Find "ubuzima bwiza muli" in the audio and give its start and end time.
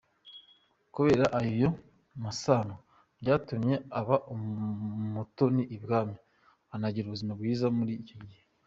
7.07-7.93